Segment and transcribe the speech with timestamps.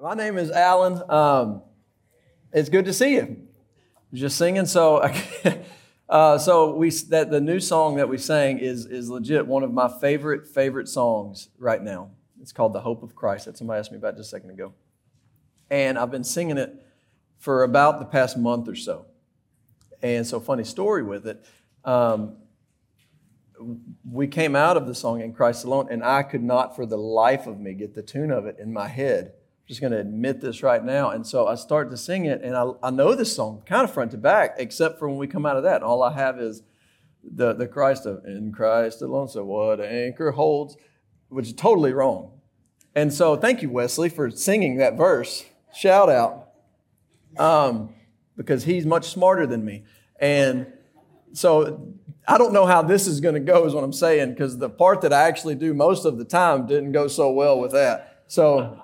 [0.00, 1.02] My name is Alan.
[1.10, 1.62] Um,
[2.52, 3.48] it's good to see you.
[4.14, 4.64] Just singing.
[4.66, 4.98] So,
[6.08, 9.72] uh, so we that the new song that we sang is is legit one of
[9.72, 12.10] my favorite favorite songs right now.
[12.40, 14.72] It's called "The Hope of Christ." That somebody asked me about just a second ago,
[15.68, 16.80] and I've been singing it
[17.38, 19.06] for about the past month or so.
[20.00, 21.44] And so, funny story with it.
[21.84, 22.36] Um,
[24.08, 26.96] we came out of the song in Christ alone, and I could not for the
[26.96, 29.32] life of me get the tune of it in my head
[29.68, 31.10] just going to admit this right now.
[31.10, 33.92] And so I start to sing it, and I, I know this song kind of
[33.92, 35.82] front to back, except for when we come out of that.
[35.82, 36.62] All I have is
[37.22, 39.28] the, the Christ of in Christ alone.
[39.28, 40.76] So what anchor holds,
[41.28, 42.32] which is totally wrong.
[42.94, 45.44] And so thank you, Wesley, for singing that verse.
[45.74, 46.48] Shout out.
[47.38, 47.94] Um,
[48.36, 49.84] because he's much smarter than me.
[50.18, 50.72] And
[51.32, 51.94] so
[52.26, 54.70] I don't know how this is going to go, is what I'm saying, because the
[54.70, 58.22] part that I actually do most of the time didn't go so well with that.
[58.28, 58.82] So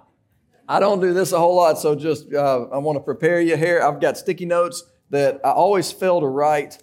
[0.67, 3.57] I don't do this a whole lot, so just uh, I want to prepare you
[3.57, 3.83] here.
[3.83, 6.79] I've got sticky notes that I always fail to write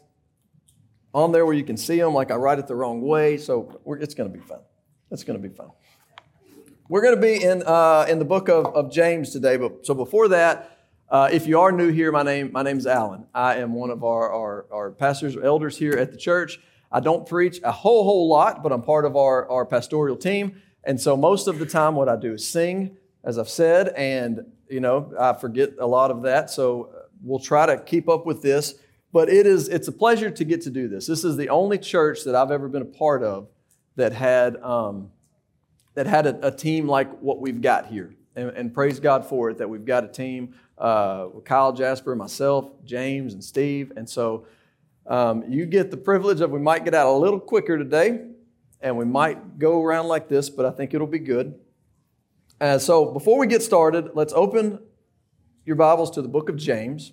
[1.13, 3.37] on there where you can see them, like I write it the wrong way.
[3.37, 4.59] So it's going to be fun.
[5.09, 5.71] It's going to be fun.
[6.89, 9.93] We're going to be in uh, in the book of, of James today, but so
[9.93, 10.77] before that,
[11.09, 13.25] uh, if you are new here, my name my name's Alan.
[13.33, 16.59] I am one of our, our, our pastors or elders here at the church.
[16.91, 20.61] I don't preach a whole whole lot, but I'm part of our, our pastoral team,
[20.83, 24.45] and so most of the time, what I do is sing as I've said, and
[24.69, 26.50] you know I forget a lot of that.
[26.50, 26.89] So
[27.22, 28.75] we'll try to keep up with this.
[29.14, 31.05] But it is it's a pleasure to get to do this.
[31.05, 33.47] This is the only church that I've ever been a part of
[33.97, 35.11] that had um,
[35.95, 39.49] that had a, a, team like what we've got here, and, and, praise God for
[39.49, 40.55] it that we've got a team.
[40.77, 44.45] Uh, Kyle, Jasper, myself, James, and Steve, and so.
[45.08, 48.22] Um, you get the privilege of we might get out a little quicker today,
[48.81, 51.59] and we might go around like this, but I think it'll be good.
[52.62, 54.78] So before we get started, let's open
[55.66, 57.12] your Bibles to the book of James.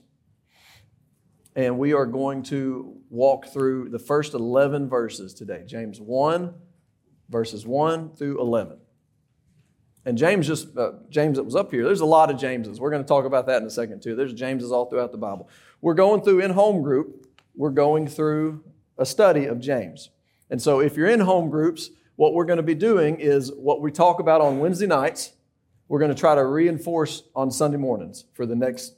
[1.57, 5.64] And we are going to walk through the first 11 verses today.
[5.67, 6.53] James 1,
[7.31, 8.77] verses 1 through 11.
[10.05, 12.79] And James just, uh, James that was up here, there's a lot of Jameses.
[12.79, 14.14] We're going to talk about that in a second too.
[14.14, 15.48] There's Jameses all throughout the Bible.
[15.81, 18.64] We're going through in home group, we're going through
[18.98, 20.11] a study of James.
[20.51, 23.81] And so if you're in home groups, what we're going to be doing is what
[23.81, 25.33] we talk about on Wednesday nights
[25.89, 28.95] we're going to try to reinforce on Sunday mornings for the next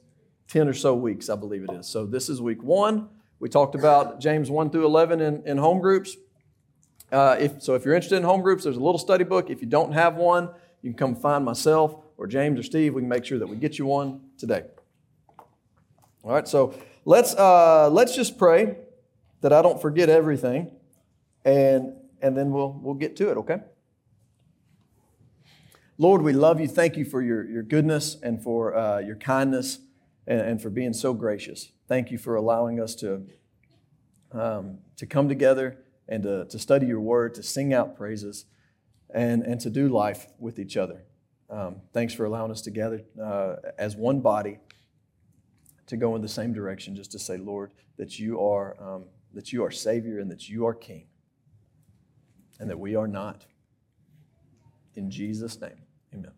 [0.49, 1.87] 10 or so weeks, I believe it is.
[1.87, 3.07] So this is week one.
[3.39, 6.17] We talked about James 1 through 11 in, in home groups.
[7.11, 9.49] Uh, if, so if you're interested in home groups, there's a little study book.
[9.49, 10.49] If you don't have one,
[10.81, 12.93] you can come find myself or James or Steve.
[12.93, 14.63] We can make sure that we get you one today.
[16.23, 16.75] All right, so
[17.05, 18.77] let's, uh, let's just pray
[19.41, 20.69] that I don't forget everything,
[21.43, 23.61] and, and then we'll, we'll get to it, okay?
[26.01, 26.67] Lord, we love you.
[26.67, 29.77] Thank you for your, your goodness and for uh, your kindness
[30.25, 31.73] and, and, for being so gracious.
[31.87, 33.27] Thank you for allowing us to,
[34.31, 35.77] um, to come together
[36.09, 38.45] and to, to study your word, to sing out praises,
[39.13, 41.03] and, and to do life with each other.
[41.51, 44.57] Um, thanks for allowing us to gather uh, as one body
[45.85, 49.53] to go in the same direction, just to say, Lord, that you are, um, that
[49.53, 51.05] you are Savior and that you are King,
[52.59, 53.45] and that we are not.
[54.95, 55.77] In Jesus' name.
[56.13, 56.31] Amen.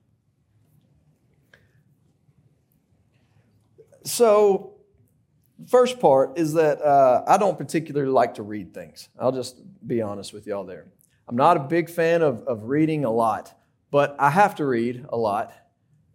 [4.03, 4.75] So,
[5.67, 9.09] first part is that uh, I don't particularly like to read things.
[9.19, 10.85] I'll just be honest with y'all there.
[11.27, 13.53] I'm not a big fan of, of reading a lot,
[13.91, 15.53] but I have to read a lot.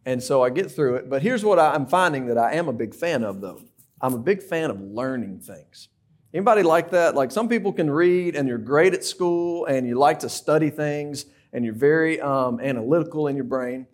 [0.04, 1.10] And so I get through it.
[1.10, 3.62] But here's what I'm finding that I am a big fan of, though.
[4.00, 5.88] I'm a big fan of learning things.
[6.32, 7.14] Anybody like that?
[7.14, 10.70] Like some people can read and you're great at school and you like to study
[10.70, 13.86] things and you're very um, analytical in your brain.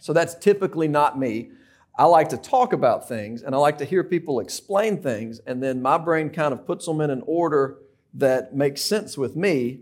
[0.00, 1.50] So that's typically not me.
[1.96, 5.62] I like to talk about things and I like to hear people explain things, and
[5.62, 7.78] then my brain kind of puts them in an order
[8.14, 9.80] that makes sense with me,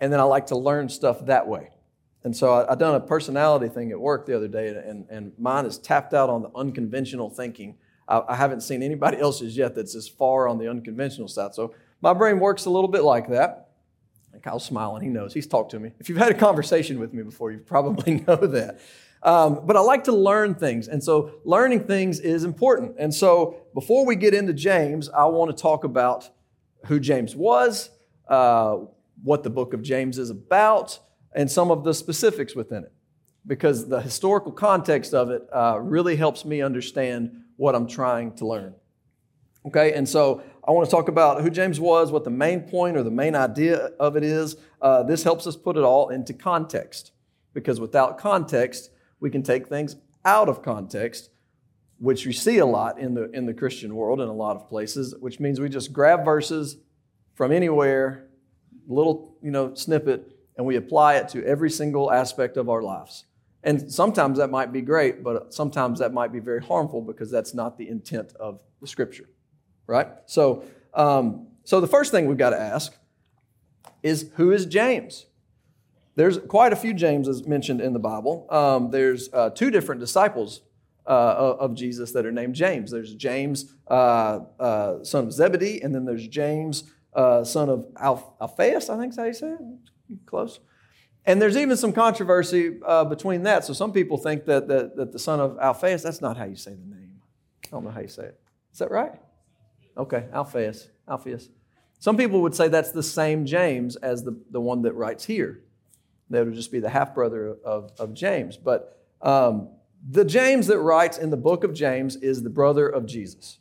[0.00, 1.70] and then I like to learn stuff that way.
[2.24, 5.66] And so I, done a personality thing at work the other day, and, and mine
[5.66, 7.76] is tapped out on the unconventional thinking.
[8.08, 11.54] I, I haven't seen anybody else's yet that's as far on the unconventional side.
[11.54, 13.63] So my brain works a little bit like that.
[14.44, 15.02] Kyle's smiling.
[15.02, 15.32] He knows.
[15.32, 15.90] He's talked to me.
[15.98, 18.78] If you've had a conversation with me before, you probably know that.
[19.22, 20.86] Um, but I like to learn things.
[20.86, 22.96] And so learning things is important.
[22.98, 26.28] And so before we get into James, I want to talk about
[26.84, 27.88] who James was,
[28.28, 28.80] uh,
[29.22, 30.98] what the book of James is about,
[31.34, 32.92] and some of the specifics within it.
[33.46, 38.46] Because the historical context of it uh, really helps me understand what I'm trying to
[38.46, 38.74] learn.
[39.66, 42.96] Okay, and so I want to talk about who James was, what the main point
[42.96, 44.56] or the main idea of it is.
[44.80, 47.12] Uh, this helps us put it all into context
[47.52, 48.90] because without context,
[49.20, 51.30] we can take things out of context,
[51.98, 54.68] which we see a lot in the, in the Christian world in a lot of
[54.68, 56.78] places, which means we just grab verses
[57.34, 58.28] from anywhere,
[58.86, 63.26] little you know, snippet, and we apply it to every single aspect of our lives.
[63.62, 67.54] And sometimes that might be great, but sometimes that might be very harmful because that's
[67.54, 69.28] not the intent of the scripture,
[69.86, 70.08] right?
[70.26, 70.64] So,
[70.94, 72.94] um, so the first thing we've got to ask
[74.02, 75.26] is who is James?
[76.16, 78.46] There's quite a few Jameses mentioned in the Bible.
[78.50, 80.60] Um, there's uh, two different disciples
[81.06, 82.90] uh, of Jesus that are named James.
[82.90, 86.84] There's James, uh, uh son of Zebedee, and then there's James,
[87.14, 89.60] uh, son of Alphaeus, I think is how you say it.
[90.26, 90.60] Close.
[91.26, 93.64] And there's even some controversy uh, between that.
[93.64, 96.56] So some people think that, that, that the son of Alphaeus, that's not how you
[96.56, 97.20] say the name.
[97.64, 98.40] I don't know how you say it.
[98.72, 99.12] Is that right?
[99.96, 100.88] Okay, Alphaeus.
[101.08, 101.48] Alphaeus.
[101.98, 105.62] Some people would say that's the same James as the, the one that writes here.
[106.30, 108.56] That would just be the half brother of, of James.
[108.56, 109.68] But um,
[110.08, 113.58] the James that writes in the book of James is the brother of Jesus.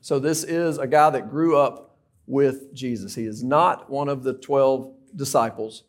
[0.00, 1.96] So this is a guy that grew up
[2.26, 3.14] with Jesus.
[3.14, 5.84] He is not one of the 12 disciples.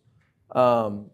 [0.52, 1.10] Um,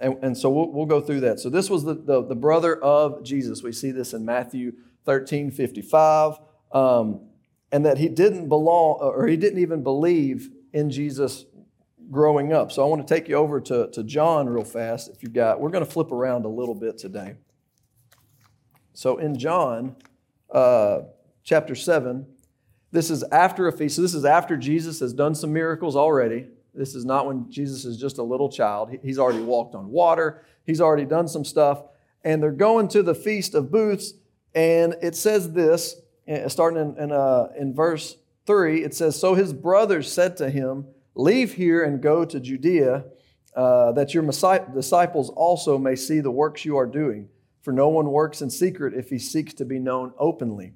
[0.00, 1.38] and, and, so we'll, we'll, go through that.
[1.38, 3.62] So this was the, the, the, brother of Jesus.
[3.62, 4.72] We see this in Matthew
[5.04, 6.38] 13 55.
[6.72, 7.20] Um,
[7.74, 11.44] and that he didn't belong, or he didn't even believe in Jesus
[12.08, 12.70] growing up.
[12.70, 15.10] So I want to take you over to, to John real fast.
[15.10, 17.34] If you've got, we're going to flip around a little bit today.
[18.92, 19.96] So in John
[20.52, 21.00] uh,
[21.42, 22.24] chapter 7,
[22.92, 23.96] this is after a feast.
[23.96, 26.46] So this is after Jesus has done some miracles already.
[26.74, 28.96] This is not when Jesus is just a little child.
[29.02, 31.82] He's already walked on water, he's already done some stuff.
[32.22, 34.14] And they're going to the Feast of Booths.
[34.54, 35.96] And it says this,
[36.48, 38.16] starting in, in, uh, in verse
[38.46, 43.04] 3, it says, So his brothers said to him, Leave here and go to Judea,
[43.54, 47.28] uh, that your disciples also may see the works you are doing.
[47.62, 50.74] For no one works in secret if he seeks to be known openly.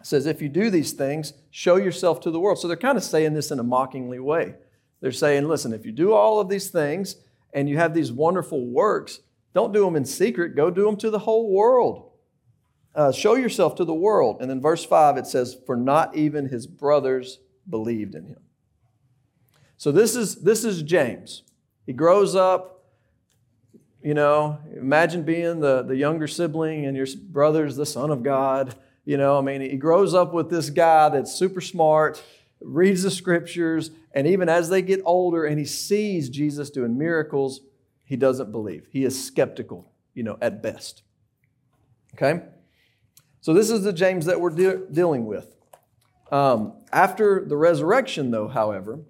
[0.00, 2.58] It says, If you do these things, show yourself to the world.
[2.58, 4.54] So they're kind of saying this in a mockingly way.
[5.00, 7.16] They're saying, Listen, if you do all of these things
[7.52, 9.20] and you have these wonderful works,
[9.54, 12.10] don't do them in secret, go do them to the whole world.
[12.94, 14.38] Uh, show yourself to the world.
[14.40, 18.40] And then verse 5, it says, For not even his brothers believed in him.
[19.76, 21.42] So this is, this is James.
[21.86, 22.84] He grows up,
[24.02, 28.74] you know, imagine being the, the younger sibling and your brother's the son of God.
[29.04, 32.22] You know, I mean, he grows up with this guy that's super smart,
[32.60, 37.60] reads the scriptures, and even as they get older and he sees Jesus doing miracles,
[38.04, 38.86] he doesn't believe.
[38.90, 41.02] He is skeptical, you know, at best.
[42.14, 42.42] Okay?
[43.44, 45.54] So this is the James that we're de- dealing with.
[46.32, 49.00] Um, after the resurrection, though, however,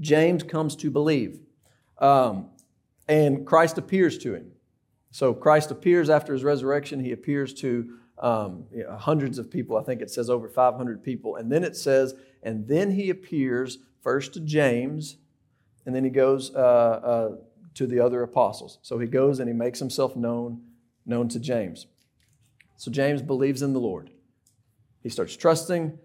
[0.00, 1.40] James comes to believe.
[1.96, 2.50] Um,
[3.08, 4.52] and Christ appears to him.
[5.12, 7.02] So Christ appears after his resurrection.
[7.02, 7.88] He appears to
[8.18, 9.78] um, you know, hundreds of people.
[9.78, 11.36] I think it says over 500 people.
[11.36, 15.16] And then it says, and then he appears first to James,
[15.86, 17.36] and then he goes uh, uh,
[17.76, 18.78] to the other apostles.
[18.82, 20.60] So he goes and he makes himself known,
[21.06, 21.86] known to James.
[22.76, 24.10] So James believes in the Lord.
[25.02, 25.98] He starts trusting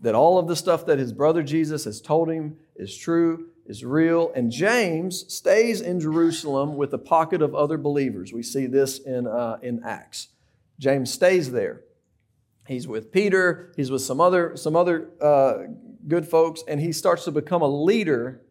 [0.00, 3.84] that all of the stuff that his brother Jesus has told him is true, is
[3.84, 4.32] real.
[4.34, 8.32] And James stays in Jerusalem with a pocket of other believers.
[8.32, 10.28] We see this in, uh, in Acts.
[10.78, 11.82] James stays there.
[12.66, 15.54] He's with Peter, he's with some other, some other uh,
[16.06, 18.42] good folks, and he starts to become a leader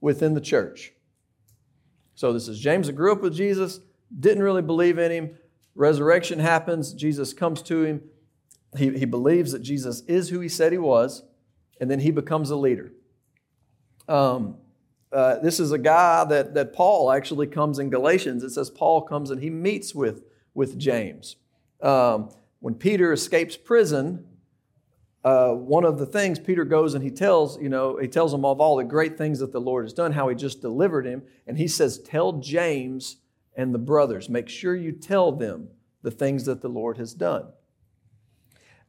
[0.00, 0.92] within the church.
[2.14, 3.80] So, this is James that grew up with Jesus,
[4.20, 5.38] didn't really believe in him.
[5.74, 8.02] Resurrection happens, Jesus comes to him,
[8.76, 11.24] he, he believes that Jesus is who he said he was,
[11.80, 12.92] and then he becomes a leader.
[14.08, 14.56] Um,
[15.12, 18.42] uh, this is a guy that, that Paul actually comes in Galatians.
[18.42, 21.36] It says Paul comes and he meets with, with James.
[21.80, 24.26] Um, when Peter escapes prison,
[25.22, 28.44] uh, one of the things Peter goes and he tells, you know, he tells him
[28.44, 31.22] of all the great things that the Lord has done, how he just delivered him.
[31.46, 33.18] And he says, Tell James
[33.56, 35.68] and the brothers, make sure you tell them
[36.02, 37.46] the things that the Lord has done.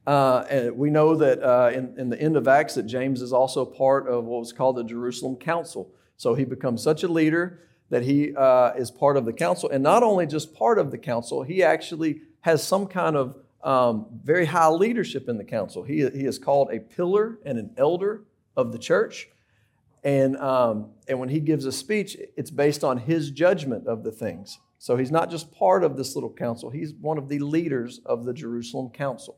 [0.06, 3.32] Uh, and we know that uh, in, in, the end of Acts that James is
[3.32, 5.90] also part of what was called the Jerusalem Council.
[6.16, 9.68] So he becomes such a leader that he uh, is part of the council.
[9.70, 14.06] And not only just part of the council, he actually has some kind of um,
[14.22, 15.82] very high leadership in the council.
[15.82, 18.24] He, he is called a pillar and an elder
[18.56, 19.28] of the church.
[20.06, 24.12] And, um, and when he gives a speech, it's based on his judgment of the
[24.12, 24.60] things.
[24.78, 28.24] So he's not just part of this little council, he's one of the leaders of
[28.24, 29.36] the Jerusalem Council.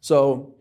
[0.00, 0.56] So,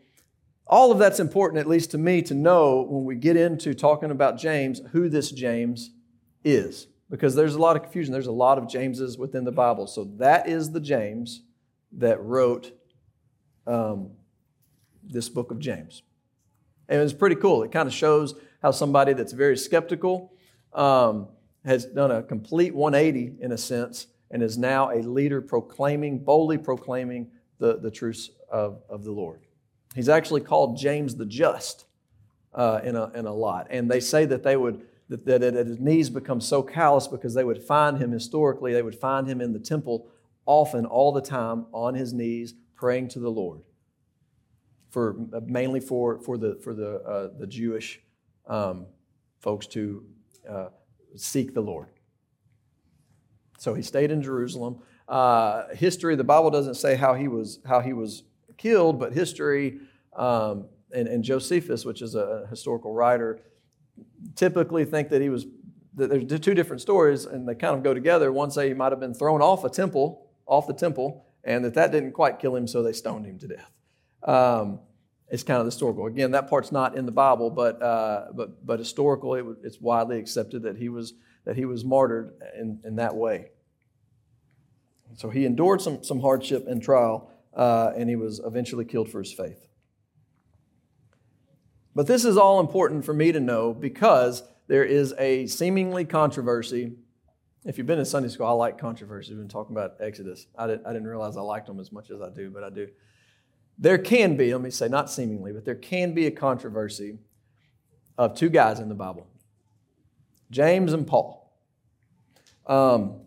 [0.67, 4.11] all of that's important, at least to me, to know when we get into talking
[4.11, 5.89] about James, who this James
[6.45, 6.87] is.
[7.09, 8.13] because there's a lot of confusion.
[8.13, 9.85] There's a lot of Jameses within the Bible.
[9.87, 11.41] So that is the James
[11.93, 12.71] that wrote
[13.67, 14.11] um,
[15.03, 16.03] this book of James.
[16.87, 17.63] And it's pretty cool.
[17.63, 20.31] It kind of shows how somebody that's very skeptical
[20.73, 21.27] um,
[21.65, 26.57] has done a complete 180 in a sense and is now a leader proclaiming, boldly
[26.57, 29.41] proclaiming the, the truths of, of the Lord.
[29.95, 31.85] He's actually called James the Just
[32.53, 33.67] uh, in, a, in a lot.
[33.69, 37.43] And they say that they would that, that, his knees become so callous because they
[37.43, 40.07] would find him historically, they would find him in the temple
[40.45, 43.59] often, all the time, on his knees, praying to the Lord.
[44.89, 48.01] For mainly for, for the for the uh, the Jewish
[48.47, 48.87] um,
[49.39, 50.05] folks to
[50.49, 50.67] uh,
[51.15, 51.87] seek the Lord.
[53.57, 54.79] So he stayed in Jerusalem.
[55.07, 58.23] Uh, history, the Bible doesn't say how he was how he was
[58.57, 59.79] killed, but history
[60.15, 63.39] um, and, and, Josephus, which is a historical writer,
[64.35, 65.45] typically think that he was.
[65.95, 68.31] That there's two different stories, and they kind of go together.
[68.31, 71.73] One say he might have been thrown off a temple, off the temple, and that
[71.73, 73.71] that didn't quite kill him, so they stoned him to death.
[74.23, 74.79] Um,
[75.31, 76.05] it's kind of historical.
[76.07, 80.19] Again, that part's not in the Bible, but uh, but but historical, it, it's widely
[80.19, 81.13] accepted that he was
[81.45, 83.51] that he was martyred in, in that way.
[85.15, 89.19] So he endured some some hardship and trial, uh, and he was eventually killed for
[89.19, 89.67] his faith.
[91.95, 96.93] But this is all important for me to know because there is a seemingly controversy.
[97.63, 99.31] If you've been in Sunday school, I like controversy.
[99.31, 100.47] We've been talking about Exodus.
[100.57, 102.69] I didn't, I didn't realize I liked them as much as I do, but I
[102.69, 102.87] do.
[103.81, 107.17] There can be, let me say, not seemingly, but there can be a controversy
[108.15, 109.27] of two guys in the Bible
[110.51, 111.51] James and Paul.
[112.67, 113.21] Um,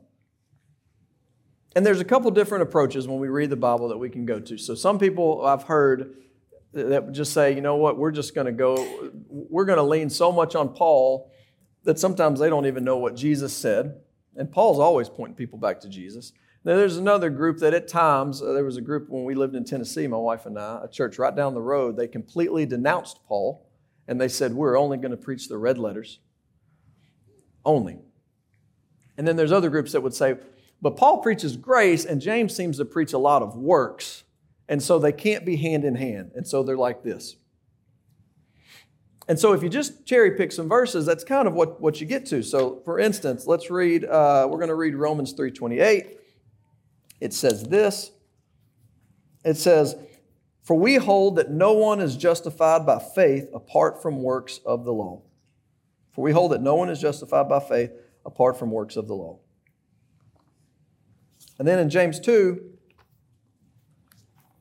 [1.75, 4.39] and there's a couple different approaches when we read the Bible that we can go
[4.39, 4.57] to.
[4.57, 6.15] So, some people I've heard
[6.73, 10.09] that just say, you know what, we're just going to go, we're going to lean
[10.09, 11.33] so much on Paul
[11.83, 14.01] that sometimes they don't even know what Jesus said.
[14.37, 16.33] And Paul's always pointing people back to Jesus.
[16.65, 19.55] Now, there's another group that at times, uh, there was a group when we lived
[19.55, 23.21] in Tennessee, my wife and I, a church right down the road, they completely denounced
[23.27, 23.69] Paul
[24.09, 26.21] and they said, We're only going to preach the red letters.
[27.67, 27.99] Only.
[29.19, 30.37] And then there's other groups that would say,
[30.81, 34.25] But Paul preaches grace and James seems to preach a lot of works.
[34.67, 36.33] And so they can't be hand in hand.
[36.35, 37.37] And so they're like this.
[39.29, 42.07] And so if you just cherry pick some verses, that's kind of what, what you
[42.07, 42.43] get to.
[42.43, 46.17] So for instance, let's read, uh, we're going to read Romans 3.28
[47.25, 48.13] it says this
[49.45, 49.95] it says,
[50.63, 54.93] For we hold that no one is justified by faith apart from works of the
[54.93, 55.23] law.
[56.13, 57.93] For we hold that no one is justified by faith
[58.25, 59.39] apart from works of the law.
[61.59, 62.61] And then in James 2,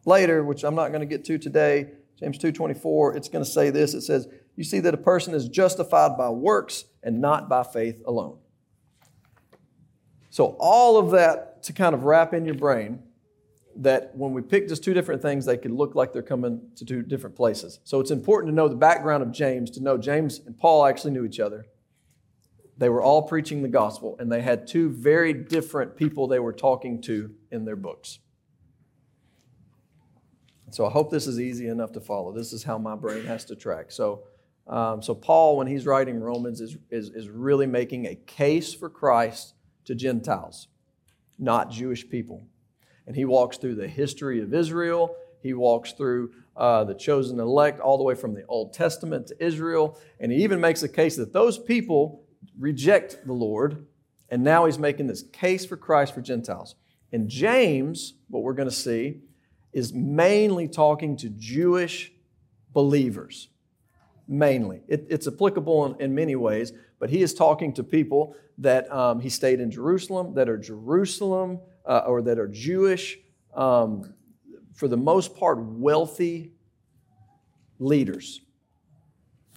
[0.05, 3.69] later, which I'm not going to get to today, James 2:24, it's going to say
[3.69, 3.93] this.
[3.93, 8.01] It says, "You see that a person is justified by works and not by faith
[8.05, 8.37] alone."
[10.29, 12.99] So all of that to kind of wrap in your brain
[13.75, 16.85] that when we pick just two different things, they could look like they're coming to
[16.85, 17.79] two different places.
[17.83, 21.11] So it's important to know the background of James, to know James and Paul actually
[21.11, 21.65] knew each other.
[22.77, 26.53] They were all preaching the gospel, and they had two very different people they were
[26.53, 28.19] talking to in their books.
[30.71, 32.31] So I hope this is easy enough to follow.
[32.31, 33.91] This is how my brain has to track.
[33.91, 34.23] So,
[34.65, 38.89] um, so Paul, when he's writing Romans, is, is, is really making a case for
[38.89, 39.53] Christ
[39.85, 40.67] to Gentiles
[41.37, 42.43] not Jewish people.
[43.05, 45.15] And he walks through the history of Israel.
[45.41, 49.43] He walks through uh, the chosen elect all the way from the Old Testament to
[49.43, 49.99] Israel.
[50.19, 52.23] And he even makes a case that those people
[52.57, 53.85] reject the Lord.
[54.29, 56.75] And now he's making this case for Christ for Gentiles.
[57.11, 59.19] And James, what we're going to see,
[59.73, 62.11] is mainly talking to Jewish
[62.71, 63.49] believers.
[64.27, 64.81] Mainly.
[64.87, 69.19] It, it's applicable in, in many ways, but he is talking to people that um,
[69.19, 73.17] he stayed in Jerusalem, that are Jerusalem uh, or that are Jewish,
[73.55, 74.13] um,
[74.73, 76.51] for the most part, wealthy
[77.79, 78.41] leaders.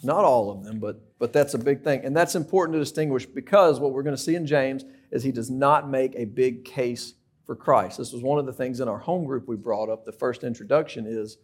[0.02, 2.04] Not all of them, but, but that's a big thing.
[2.04, 5.32] And that's important to distinguish because what we're going to see in James is he
[5.32, 7.98] does not make a big case for Christ.
[7.98, 10.04] This was one of the things in our home group we brought up.
[10.04, 11.38] The first introduction is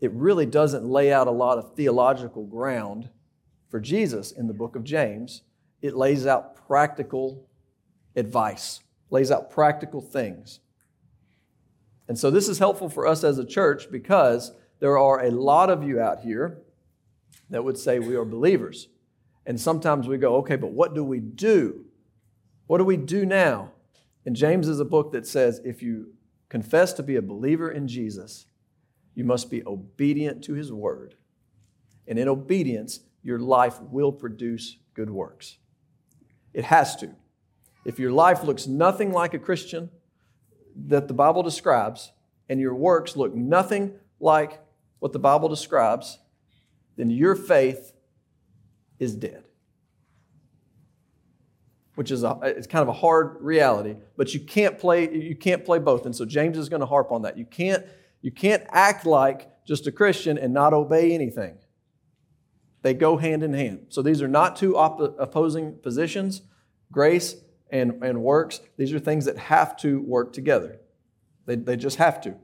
[0.00, 3.10] it really doesn't lay out a lot of theological ground
[3.68, 5.42] for Jesus in the book of James,
[5.82, 7.46] it lays out practical
[8.16, 10.60] advice, lays out practical things.
[12.08, 15.70] And so this is helpful for us as a church because there are a lot
[15.70, 16.62] of you out here
[17.50, 18.88] that would say we are believers.
[19.44, 21.84] And sometimes we go, okay, but what do we do?
[22.66, 23.72] What do we do now?
[24.24, 26.14] And James is a book that says if you
[26.48, 28.46] confess to be a believer in Jesus,
[29.14, 31.16] you must be obedient to his word.
[32.06, 35.58] And in obedience, your life will produce good works.
[36.54, 37.10] It has to.
[37.84, 39.90] If your life looks nothing like a Christian
[40.74, 42.12] that the Bible describes,
[42.48, 44.60] and your works look nothing like
[44.98, 46.18] what the Bible describes,
[46.96, 47.92] then your faith
[48.98, 49.44] is dead.
[51.94, 55.64] Which is a, it's kind of a hard reality, but you can't play you can't
[55.64, 56.06] play both.
[56.06, 57.36] And so James is going to harp on that.
[57.36, 57.84] You can't
[58.22, 61.56] you can't act like just a Christian and not obey anything.
[62.82, 63.86] They go hand in hand.
[63.88, 66.42] So these are not two op- opposing positions.
[66.90, 67.36] Grace
[67.70, 70.78] and, and works, these are things that have to work together.
[71.46, 72.36] They, they just have to.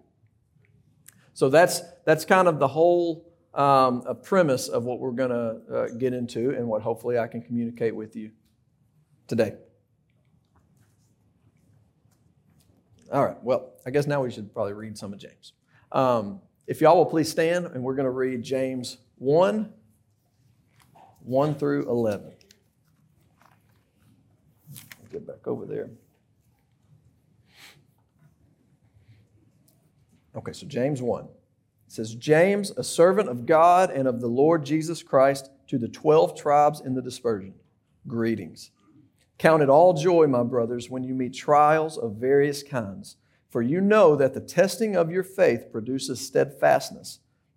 [1.34, 5.88] So that's, that's kind of the whole um, premise of what we're going to uh,
[5.98, 8.30] get into and what hopefully I can communicate with you
[9.26, 9.54] today.
[13.12, 15.52] All right, well, I guess now we should probably read some of James.
[15.92, 19.72] Um, if y'all will please stand, and we're going to read James 1
[21.28, 22.32] 1 through 11
[25.10, 25.90] get back over there.
[30.36, 31.24] Okay, so James 1.
[31.24, 31.28] It
[31.88, 36.38] says, James, a servant of God and of the Lord Jesus Christ, to the 12
[36.38, 37.54] tribes in the dispersion,
[38.06, 38.70] greetings.
[39.38, 43.16] Count it all joy, my brothers, when you meet trials of various kinds,
[43.48, 47.20] for you know that the testing of your faith produces steadfastness.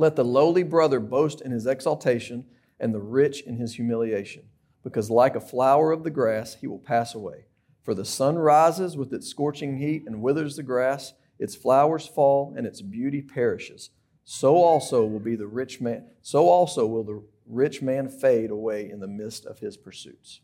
[0.00, 2.46] Let the lowly brother boast in his exaltation,
[2.78, 4.44] and the rich in his humiliation,
[4.82, 7.44] because like a flower of the grass, he will pass away.
[7.82, 12.54] For the sun rises with its scorching heat and withers the grass, its flowers fall,
[12.56, 13.90] and its beauty perishes.
[14.24, 18.88] So also will be the rich man, so also will the rich man fade away
[18.88, 20.40] in the midst of his pursuits.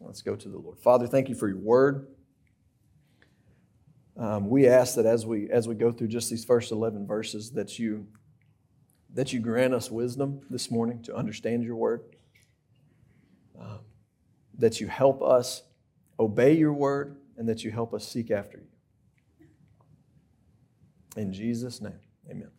[0.00, 0.78] Let's go to the Lord.
[0.78, 2.06] Father, thank you for your word.
[4.16, 7.50] Um, we ask that as we as we go through just these first 11 verses
[7.50, 8.06] that you
[9.16, 12.02] that you grant us wisdom this morning to understand your word
[13.58, 13.80] um,
[14.58, 15.62] that you help us
[16.18, 18.66] obey your word, and that you help us seek after you.
[21.16, 21.98] In Jesus' name,
[22.30, 22.50] amen.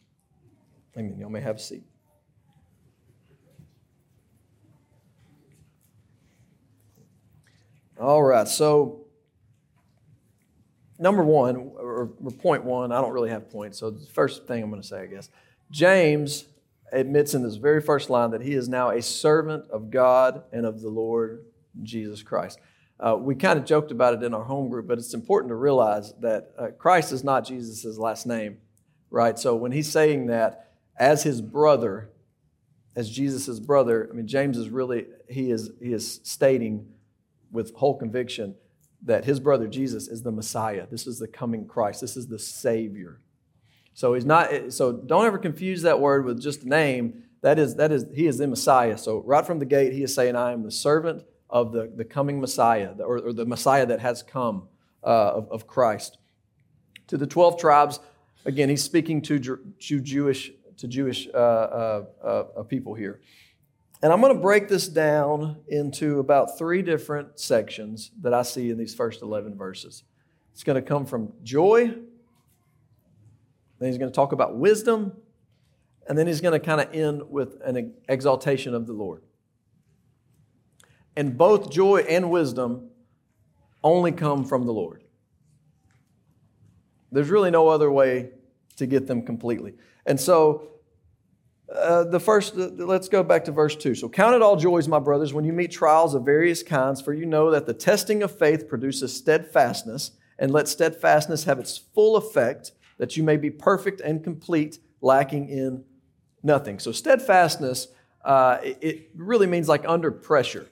[0.96, 1.18] Amen.
[1.20, 1.84] Y'all may have a seat.
[8.00, 9.08] All right, so
[11.00, 14.70] number one, or, point one, I don't really have points, so the first thing I'm
[14.70, 15.30] going to say, I guess,
[15.72, 16.46] James
[16.92, 20.66] admits in this very first line that he is now a servant of God and
[20.66, 21.44] of the Lord
[21.84, 22.60] Jesus Christ.
[23.00, 25.56] Uh, we kind of joked about it in our home group, but it's important to
[25.56, 28.58] realize that uh, Christ is not Jesus' last name,
[29.12, 29.38] right?
[29.38, 32.10] So when he's saying that as his brother,
[32.96, 36.88] as Jesus' brother, I mean, James is really, he is, he is stating
[37.52, 38.56] with whole conviction
[39.04, 40.88] that his brother Jesus is the Messiah.
[40.90, 42.02] This is the coming Christ.
[42.02, 43.22] This is the Savior.
[43.98, 47.24] So he's not, so don't ever confuse that word with just a name.
[47.42, 48.96] That is, that is, he is the Messiah.
[48.96, 52.06] So right from the gate, he is saying, I am the servant of the, the
[52.06, 54.68] coming Messiah, or, or the Messiah that has come
[55.04, 56.20] uh, of, of Christ.
[57.08, 58.00] To the 12 tribes,
[58.46, 63.20] again, he's speaking to, to Jewish, to Jewish uh, uh, uh, people here.
[64.04, 68.70] And I'm going to break this down into about three different sections that I see
[68.70, 70.04] in these first 11 verses.
[70.54, 71.96] It's going to come from joy,
[73.80, 75.14] then he's going to talk about wisdom,
[76.08, 79.24] and then he's going to kind of end with an exaltation of the Lord.
[81.16, 82.90] And both joy and wisdom
[83.84, 85.04] only come from the Lord.
[87.12, 88.30] There's really no other way
[88.78, 89.74] to get them completely.
[90.06, 90.70] And so,
[91.74, 93.96] uh, the first, uh, let's go back to verse 2.
[93.96, 97.14] So, count it all joys, my brothers, when you meet trials of various kinds, for
[97.14, 102.16] you know that the testing of faith produces steadfastness, and let steadfastness have its full
[102.16, 105.84] effect, that you may be perfect and complete, lacking in
[106.44, 106.80] nothing.
[106.80, 107.88] So, steadfastness,
[108.24, 110.68] uh, it really means like under pressure.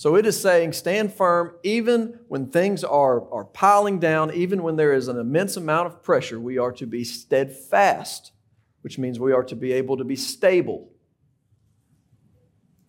[0.00, 4.76] So it is saying, stand firm even when things are, are piling down, even when
[4.76, 8.32] there is an immense amount of pressure, we are to be steadfast,
[8.80, 10.88] which means we are to be able to be stable.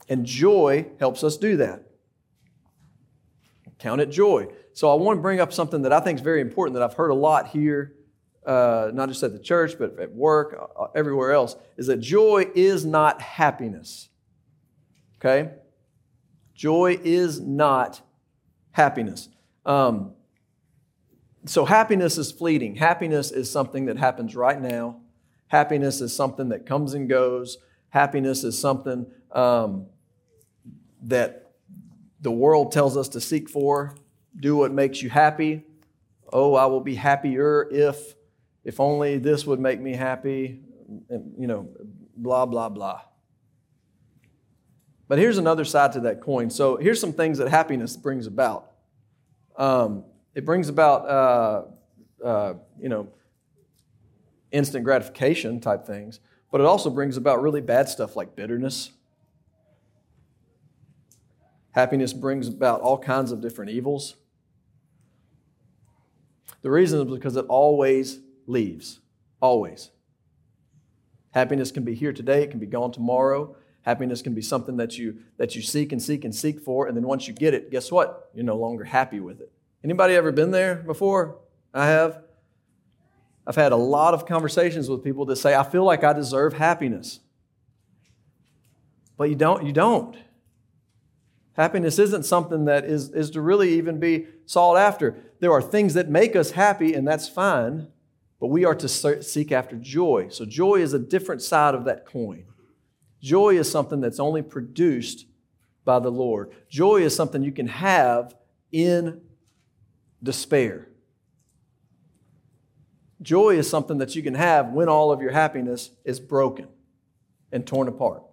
[0.08, 1.84] And joy helps us do that.
[3.78, 4.48] Count it joy.
[4.72, 6.94] So I want to bring up something that I think is very important that I've
[6.94, 7.94] heard a lot here,
[8.46, 12.50] uh, not just at the church, but at work, uh, everywhere else, is that joy
[12.56, 14.10] is not happiness.
[15.18, 15.52] Okay?
[16.56, 18.02] Joy is not
[18.72, 19.30] happiness.
[19.66, 20.14] Um,
[21.46, 22.76] so happiness is fleeting.
[22.76, 24.98] Happiness is something that happens right now.
[25.48, 27.58] Happiness is something that comes and goes.
[27.90, 29.88] Happiness is something um,
[31.04, 31.52] that
[32.22, 33.96] the world tells us to seek for.
[34.40, 35.66] Do what makes you happy.
[36.32, 38.16] Oh, I will be happier if,
[38.64, 40.62] if only this would make me happy.
[41.10, 41.70] You know,
[42.16, 43.02] blah, blah, blah.
[45.08, 46.50] But here's another side to that coin.
[46.50, 48.72] So here's some things that happiness brings about.
[49.58, 53.10] Um, it brings about, uh, uh, you know,
[54.52, 56.20] instant gratification type things,
[56.52, 58.92] but it also brings about really bad stuff like bitterness.
[61.72, 64.16] Happiness brings about all kinds of different evils.
[66.62, 68.20] The reason is because it always
[68.52, 69.00] leaves.
[69.42, 69.92] Always.
[71.32, 73.56] Happiness can be here today, it can be gone tomorrow.
[73.84, 76.96] Happiness can be something that you that you seek and seek and seek for, and
[76.96, 78.30] then once you get it, guess what?
[78.36, 79.52] You're no longer happy with it.
[79.84, 81.40] Anybody ever been there before?
[81.74, 82.22] I have.
[83.48, 86.54] I've had a lot of conversations with people that say, I feel like I deserve
[86.54, 87.22] happiness.
[89.18, 90.16] But you don't, you don't.
[91.54, 95.18] Happiness isn't something that is, is to really even be sought after.
[95.40, 97.88] There are things that make us happy, and that's fine,
[98.42, 100.28] but we are to seek after joy.
[100.30, 102.46] So, joy is a different side of that coin.
[103.22, 105.28] Joy is something that's only produced
[105.86, 106.52] by the Lord.
[106.68, 108.36] Joy is something you can have
[108.72, 109.22] in
[110.24, 110.88] despair.
[113.22, 116.68] Joy is something that you can have when all of your happiness is broken
[117.52, 118.24] and torn apart.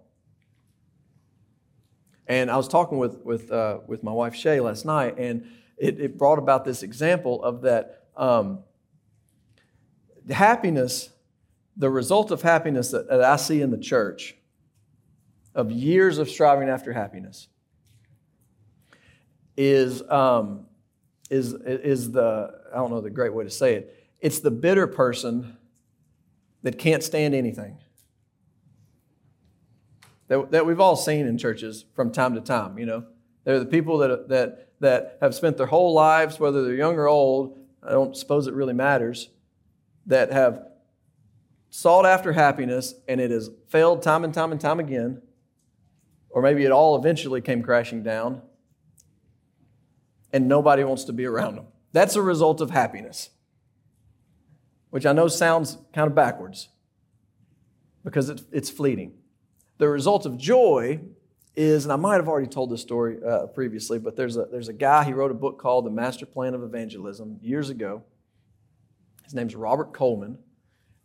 [2.25, 5.45] And I was talking with, with, uh, with my wife Shay last night, and
[5.77, 8.63] it, it brought about this example of that um,
[10.29, 11.09] happiness,
[11.77, 14.35] the result of happiness that, that I see in the church,
[15.55, 17.47] of years of striving after happiness,
[19.57, 20.65] is um,
[21.29, 24.87] is, is the, I don't know the great way to say it, it's the bitter
[24.87, 25.57] person
[26.63, 27.77] that can't stand anything.
[30.27, 33.05] That, that we've all seen in churches from time to time, you know.
[33.45, 37.07] They're the people that, that, that have spent their whole lives, whether they're young or
[37.07, 39.29] old, I don't suppose it really matters,
[40.09, 40.65] that have
[41.69, 45.21] sought after happiness and it has failed time and time and time again,
[46.29, 48.41] or maybe it all eventually came crashing down
[50.33, 51.67] and nobody wants to be around them.
[51.91, 53.29] That's a result of happiness,
[54.89, 56.69] which I know sounds kind of backwards
[58.03, 59.13] because it's fleeting.
[59.77, 61.01] The result of joy
[61.55, 64.69] is, and I might have already told this story uh, previously, but there's a, there's
[64.69, 68.03] a guy, he wrote a book called The Master Plan of Evangelism years ago.
[69.29, 70.39] His name's Robert Coleman.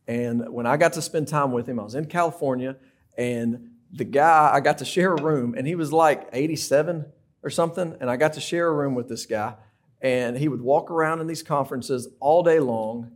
[0.08, 2.76] And when I got to spend time with him, I was in California,
[3.18, 7.04] and the guy, I got to share a room, and he was like 87
[7.42, 9.56] or something, and I got to share a room with this guy,
[10.00, 13.12] and he would walk around in these conferences all day long.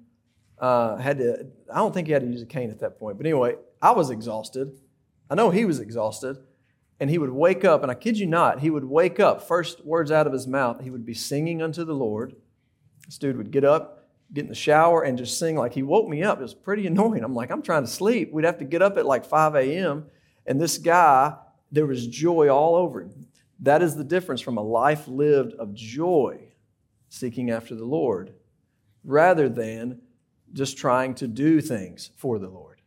[0.59, 3.17] Uh, had to, I don't think he had to use a cane at that point,
[3.17, 4.79] but anyway, I was exhausted.
[5.31, 6.37] I know he was exhausted,
[7.01, 9.41] and he would wake up, and I kid you not, he would wake up.
[9.41, 12.37] First words out of his mouth, he would be singing unto the Lord.
[13.07, 13.98] This dude would get up,
[14.33, 16.39] get in the shower, and just sing like he woke me up.
[16.39, 17.25] It was pretty annoying.
[17.25, 18.33] I'm like, I'm trying to sleep.
[18.33, 20.07] We'd have to get up at like 5 a.m.
[20.47, 21.35] And this guy,
[21.73, 23.27] there was joy all over him.
[23.61, 26.53] That is the difference from a life lived of joy,
[27.09, 28.35] seeking after the Lord,
[29.05, 30.01] rather than
[30.53, 32.81] just trying to do things for the Lord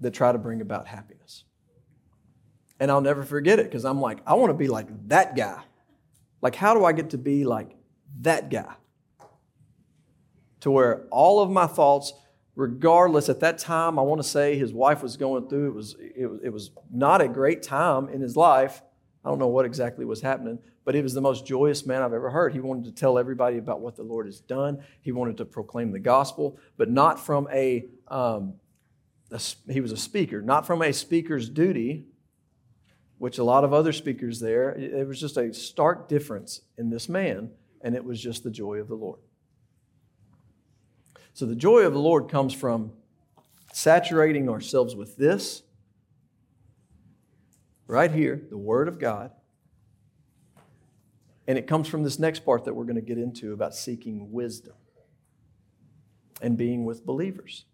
[0.00, 1.44] that try to bring about happiness.
[2.78, 5.62] And I'll never forget it because I'm like, I want to be like that guy.
[6.42, 7.74] Like, how do I get to be like
[8.20, 8.74] that guy?
[10.66, 12.12] To where all of my thoughts,
[12.56, 15.94] regardless, at that time, I want to say his wife was going through, it was,
[16.00, 18.82] it it was not a great time in his life.
[19.24, 22.12] I don't know what exactly was happening, but he was the most joyous man I've
[22.12, 22.52] ever heard.
[22.52, 24.82] He wanted to tell everybody about what the Lord has done.
[25.02, 28.54] He wanted to proclaim the gospel, but not from a, um,
[29.30, 29.40] a
[29.72, 32.06] he was a speaker, not from a speaker's duty,
[33.18, 37.08] which a lot of other speakers there, it was just a stark difference in this
[37.08, 37.50] man,
[37.82, 39.20] and it was just the joy of the Lord.
[41.36, 42.92] So the joy of the Lord comes from
[43.70, 45.64] saturating ourselves with this
[47.86, 49.32] right here, the Word of God.
[51.46, 54.32] And it comes from this next part that we're going to get into about seeking
[54.32, 54.72] wisdom
[56.40, 57.66] and being with believers.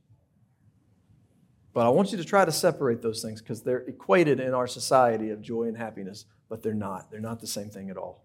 [1.72, 4.66] But I want you to try to separate those things because they're equated in our
[4.66, 7.12] society of joy and happiness, but they're not.
[7.12, 8.21] They're not the same thing at all.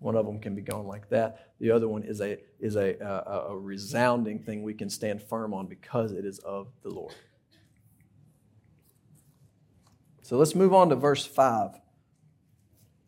[0.00, 1.54] One of them can be gone like that.
[1.58, 5.52] The other one is a, is a, a, a resounding thing we can stand firm
[5.52, 7.14] on because it is of the Lord.
[10.22, 11.72] So let's move on to verse 5.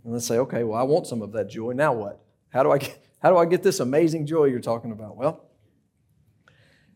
[0.05, 1.73] And let's say, okay, well, I want some of that joy.
[1.73, 2.25] Now what?
[2.49, 5.17] How do I get, how do I get this amazing joy you're talking about?
[5.17, 5.45] Well,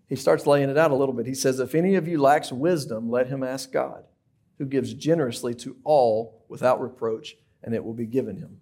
[0.08, 1.26] he starts laying it out a little bit.
[1.26, 4.04] He says, If any of you lacks wisdom, let him ask God,
[4.58, 8.60] who gives generously to all without reproach, and it will be given him.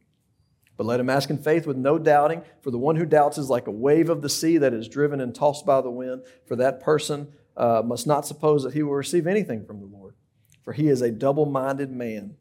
[0.82, 3.48] But let him ask in faith with no doubting, for the one who doubts is
[3.48, 6.24] like a wave of the sea that is driven and tossed by the wind.
[6.44, 10.16] For that person uh, must not suppose that he will receive anything from the Lord,
[10.64, 12.34] for he is a double minded man,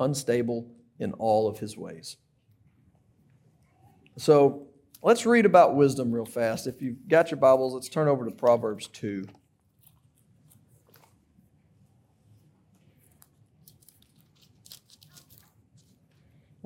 [0.00, 2.16] unstable in all of his ways.
[4.16, 4.66] So
[5.00, 6.66] let's read about wisdom real fast.
[6.66, 9.28] If you've got your Bibles, let's turn over to Proverbs 2.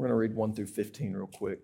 [0.03, 1.61] We're going to read 1 through 15 real quick.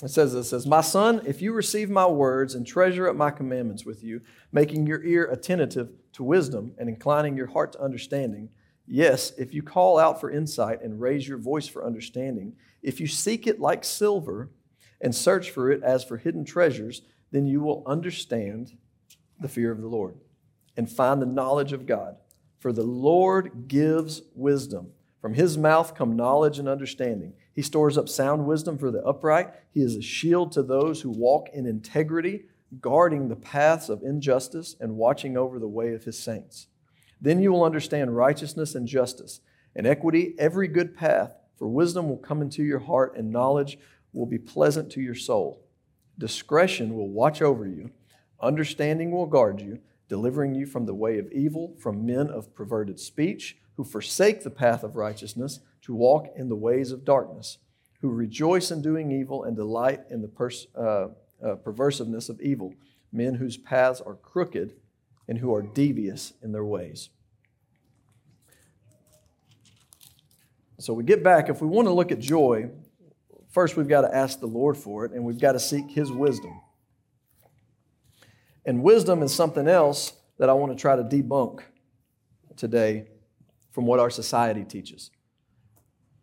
[0.00, 3.32] It says this says, My son, if you receive my words and treasure up my
[3.32, 4.20] commandments with you,
[4.52, 8.48] making your ear attentive to wisdom and inclining your heart to understanding,
[8.86, 13.08] yes, if you call out for insight and raise your voice for understanding, if you
[13.08, 14.48] seek it like silver
[15.00, 18.78] and search for it as for hidden treasures, then you will understand
[19.40, 20.14] the fear of the Lord
[20.76, 22.18] and find the knowledge of God.
[22.60, 24.92] For the Lord gives wisdom.
[25.22, 27.34] From his mouth come knowledge and understanding.
[27.54, 29.50] He stores up sound wisdom for the upright.
[29.70, 32.46] He is a shield to those who walk in integrity,
[32.80, 36.66] guarding the paths of injustice and watching over the way of his saints.
[37.20, 39.40] Then you will understand righteousness and justice
[39.76, 43.78] and equity, every good path, for wisdom will come into your heart and knowledge
[44.12, 45.64] will be pleasant to your soul.
[46.18, 47.92] Discretion will watch over you,
[48.40, 52.98] understanding will guard you, delivering you from the way of evil, from men of perverted
[52.98, 57.58] speech who forsake the path of righteousness to walk in the ways of darkness,
[58.00, 61.08] who rejoice in doing evil and delight in the pers- uh,
[61.44, 62.72] uh, perversiveness of evil,
[63.12, 64.74] men whose paths are crooked
[65.26, 67.08] and who are devious in their ways.
[70.78, 72.70] So we get back, if we want to look at joy,
[73.50, 76.12] first we've got to ask the Lord for it and we've got to seek His
[76.12, 76.60] wisdom.
[78.64, 81.62] And wisdom is something else that I want to try to debunk
[82.56, 83.08] today
[83.72, 85.10] from what our society teaches.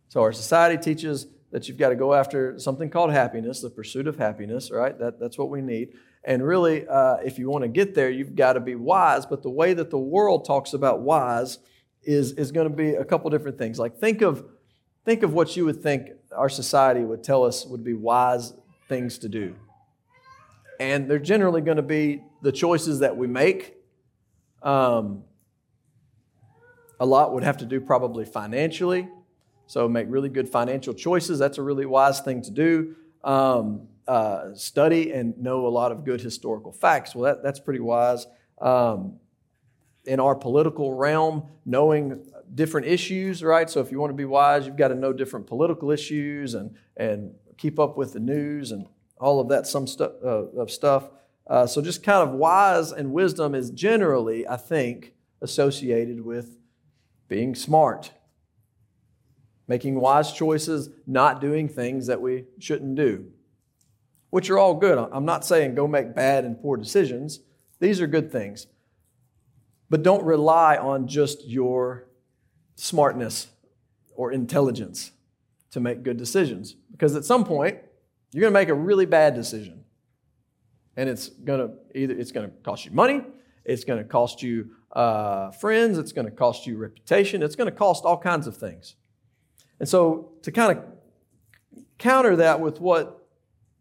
[0.08, 4.08] So, our society teaches that you've got to go after something called happiness, the pursuit
[4.08, 4.98] of happiness, right?
[4.98, 5.90] That, that's what we need.
[6.24, 9.26] And really, uh, if you want to get there, you've got to be wise.
[9.26, 11.60] But the way that the world talks about wise
[12.04, 13.80] is, is going to be a couple different things.
[13.80, 14.46] Like, think of,
[15.06, 18.54] think of what you would think our society would tell us would be wise
[18.88, 19.56] things to do.
[20.80, 23.76] And they're generally going to be the choices that we make.
[24.62, 25.24] Um,
[27.00, 29.08] a lot would have to do probably financially.
[29.68, 31.40] So make really good financial choices.
[31.40, 32.96] That's a really wise thing to do.
[33.24, 37.14] Um, uh, study and know a lot of good historical facts.
[37.14, 38.26] Well, that, that's pretty wise.
[38.60, 39.20] Um,
[40.06, 43.70] in our political realm, knowing different issues, right?
[43.70, 46.76] So if you want to be wise, you've got to know different political issues and,
[46.98, 48.88] and keep up with the news and
[49.20, 51.12] all of that some stu- uh, of stuff.
[51.46, 56.59] Uh, so just kind of wise and wisdom is generally, I think, associated with
[57.30, 58.12] being smart,
[59.68, 63.28] making wise choices, not doing things that we shouldn't do,
[64.32, 64.98] which are all good.
[65.12, 67.40] I'm not saying go make bad and poor decisions,
[67.80, 68.68] these are good things.
[69.90, 72.10] But don't rely on just your
[72.76, 73.48] smartness
[74.16, 75.12] or intelligence
[75.72, 77.78] to make good decisions because at some point
[78.32, 79.84] you're going to make a really bad decision
[80.98, 83.22] and it's going to either it's going to cost you money
[83.66, 87.70] it's going to cost you uh, friends, it's going to cost you reputation, it's going
[87.70, 88.96] to cost all kinds of things.
[89.80, 90.84] And so, to kind of
[91.98, 93.28] counter that with what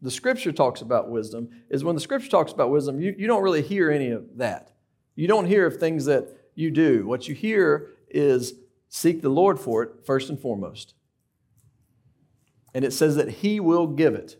[0.01, 3.43] the scripture talks about wisdom, is when the scripture talks about wisdom, you, you don't
[3.43, 4.71] really hear any of that.
[5.15, 7.05] You don't hear of things that you do.
[7.05, 8.53] What you hear is
[8.87, 10.93] seek the Lord for it first and foremost.
[12.73, 14.37] And it says that He will give it.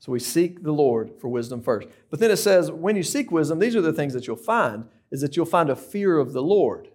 [0.00, 1.88] So we seek the Lord for wisdom first.
[2.08, 4.86] But then it says, when you seek wisdom, these are the things that you'll find,
[5.10, 6.88] is that you'll find a fear of the Lord.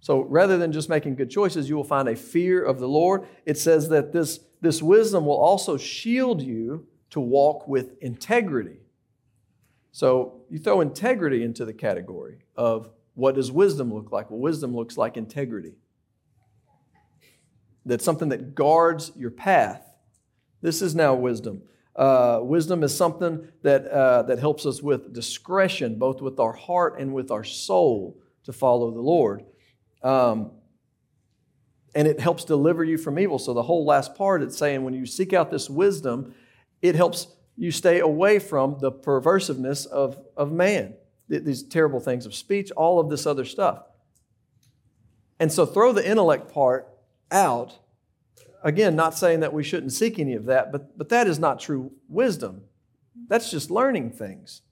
[0.00, 3.26] So rather than just making good choices, you will find a fear of the Lord.
[3.46, 8.78] It says that this, this wisdom will also shield you to walk with integrity.
[9.92, 14.30] So you throw integrity into the category of what does wisdom look like?
[14.30, 15.74] Well, wisdom looks like integrity.
[17.84, 19.84] That's something that guards your path.
[20.62, 21.62] This is now wisdom.
[21.94, 26.98] Uh, wisdom is something that, uh, that helps us with discretion, both with our heart
[26.98, 29.44] and with our soul, to follow the Lord.
[30.02, 30.52] Um,
[31.94, 33.38] and it helps deliver you from evil.
[33.38, 36.34] So, the whole last part, it's saying when you seek out this wisdom,
[36.80, 40.94] it helps you stay away from the perversiveness of, of man,
[41.28, 43.82] these terrible things of speech, all of this other stuff.
[45.38, 46.88] And so, throw the intellect part
[47.30, 47.78] out
[48.62, 51.60] again, not saying that we shouldn't seek any of that, but, but that is not
[51.60, 52.62] true wisdom.
[53.28, 54.62] That's just learning things,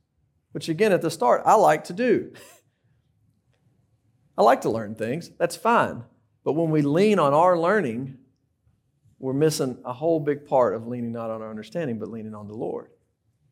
[0.53, 2.33] which again, at the start, I like to do.
[4.39, 5.31] I like to learn things.
[5.39, 6.05] That's fine.
[6.45, 8.17] But when we lean on our learning,
[9.19, 12.49] we're missing a whole big part of leaning not on our understanding, but leaning on
[12.49, 12.89] the Lord.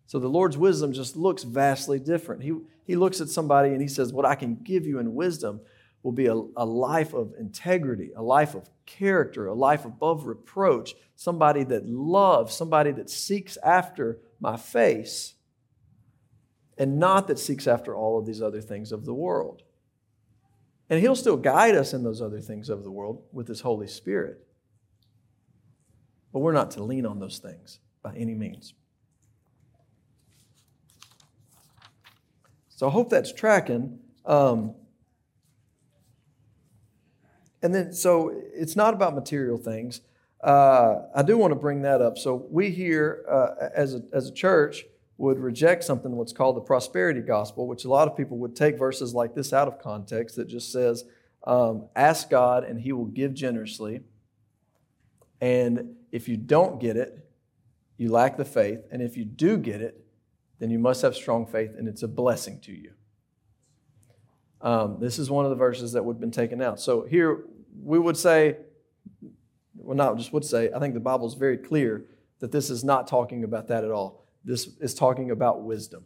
[0.06, 2.42] So the Lord's wisdom just looks vastly different.
[2.42, 2.52] He,
[2.84, 5.60] he looks at somebody and he says, What I can give you in wisdom
[6.02, 10.94] will be a, a life of integrity, a life of character, a life above reproach,
[11.16, 15.34] somebody that loves, somebody that seeks after my face,
[16.78, 19.62] and not that seeks after all of these other things of the world.
[20.88, 23.88] And He'll still guide us in those other things of the world with His Holy
[23.88, 24.46] Spirit.
[26.32, 28.74] But we're not to lean on those things by any means.
[32.68, 33.98] So I hope that's tracking.
[34.24, 34.74] Um,
[37.62, 40.00] and then, so it's not about material things.
[40.42, 42.16] Uh, I do want to bring that up.
[42.16, 44.84] So we here, uh, as, a, as a church,
[45.16, 48.78] would reject something what's called the prosperity gospel, which a lot of people would take
[48.78, 51.04] verses like this out of context that just says,
[51.44, 54.00] um, ask God and he will give generously.
[55.40, 57.28] And if you don't get it,
[57.96, 58.80] you lack the faith.
[58.92, 60.04] And if you do get it,
[60.60, 62.92] then you must have strong faith and it's a blessing to you.
[64.60, 66.80] Um, this is one of the verses that would have been taken out.
[66.80, 67.44] So here
[67.82, 68.56] we would say,
[69.76, 72.04] well, not just would say, I think the Bible is very clear
[72.40, 74.26] that this is not talking about that at all.
[74.44, 76.04] This is talking about wisdom.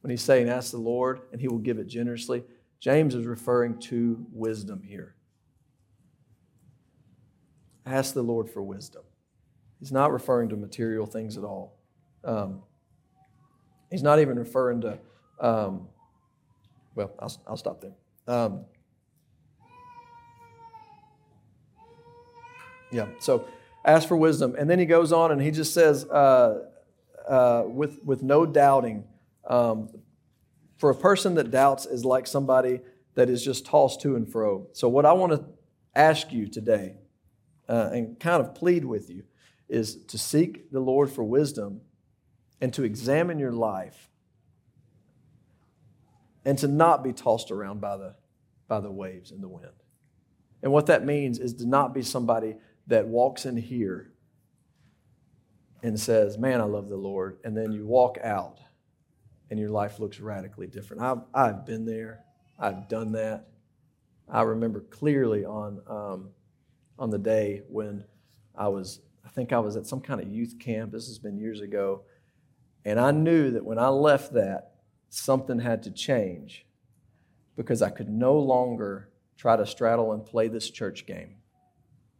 [0.00, 2.44] When he's saying, ask the Lord and he will give it generously,
[2.80, 5.14] James is referring to wisdom here.
[7.86, 9.02] Ask the Lord for wisdom.
[9.80, 11.78] He's not referring to material things at all.
[12.24, 12.62] Um,
[13.90, 14.98] he's not even referring to
[15.40, 15.88] um,
[16.94, 17.94] well, I'll, I'll stop there.
[18.26, 18.64] Um,
[22.90, 23.46] yeah, so
[23.84, 24.54] ask for wisdom.
[24.58, 26.66] And then he goes on and he just says, uh,
[27.28, 29.04] uh, with, with no doubting,
[29.46, 29.88] um,
[30.76, 32.80] for a person that doubts is like somebody
[33.14, 34.66] that is just tossed to and fro.
[34.72, 35.44] So, what I want to
[35.94, 36.96] ask you today
[37.68, 39.24] uh, and kind of plead with you
[39.68, 41.80] is to seek the Lord for wisdom
[42.60, 44.10] and to examine your life
[46.44, 48.14] and to not be tossed around by the,
[48.68, 49.72] by the waves and the wind.
[50.62, 54.12] And what that means is to not be somebody that walks in here
[55.82, 57.38] and says, Man, I love the Lord.
[57.44, 58.60] And then you walk out
[59.50, 61.02] and your life looks radically different.
[61.02, 62.24] I've, I've been there,
[62.58, 63.48] I've done that.
[64.28, 66.30] I remember clearly on, um,
[66.98, 68.04] on the day when
[68.56, 70.92] I was, I think I was at some kind of youth camp.
[70.92, 72.02] This has been years ago.
[72.86, 74.73] And I knew that when I left that,
[75.08, 76.66] something had to change
[77.56, 81.36] because I could no longer try to straddle and play this church game,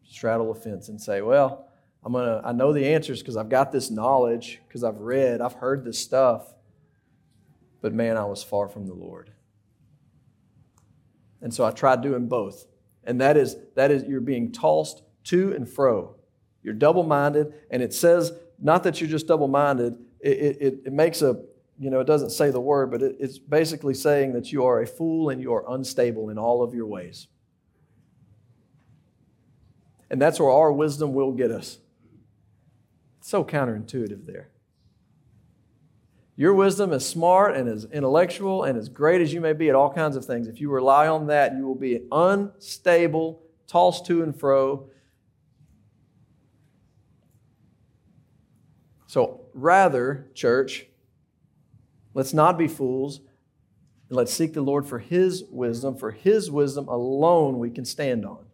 [0.05, 1.69] straddle a fence and say, well,
[2.05, 5.55] I'm gonna, I know the answers because I've got this knowledge, because I've read, I've
[5.55, 6.55] heard this stuff.
[7.81, 9.31] But man, I was far from the Lord.
[11.41, 12.67] And so I tried doing both.
[13.05, 16.17] And that is, that is you're being tossed to and fro.
[16.63, 20.93] You're double minded, and it says, not that you're just double minded, it, it, it
[20.93, 21.43] makes a,
[21.79, 24.81] you know, it doesn't say the word, but it, it's basically saying that you are
[24.81, 27.27] a fool and you are unstable in all of your ways.
[30.11, 31.79] And that's where our wisdom will get us.
[33.19, 34.51] It's so counterintuitive there.
[36.37, 39.75] Your wisdom is smart and as intellectual and as great as you may be at
[39.75, 40.49] all kinds of things.
[40.49, 44.89] If you rely on that, you will be unstable, tossed to and fro.
[49.07, 50.87] So, rather, church,
[52.15, 53.21] Let's not be fools.
[54.09, 55.97] Let's seek the Lord for His wisdom.
[55.97, 58.47] For His wisdom alone we can stand on.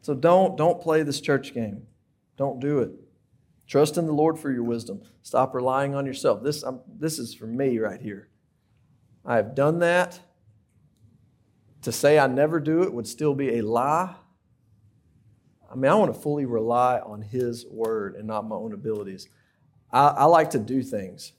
[0.00, 1.86] So don't, don't play this church game.
[2.36, 2.90] Don't do it.
[3.68, 5.02] Trust in the Lord for your wisdom.
[5.22, 6.42] Stop relying on yourself.
[6.42, 8.28] This, I'm, this is for me right here.
[9.24, 10.18] I have done that.
[11.82, 14.14] To say I never do it would still be a lie.
[15.72, 19.28] I mean, I want to fully rely on His word and not my own abilities.
[19.90, 21.32] I, I like to do things.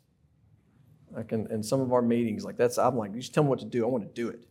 [1.11, 3.49] Like in, in some of our meetings, like that's I'm like, you just tell me
[3.49, 3.85] what to do.
[3.85, 4.47] I want to do it,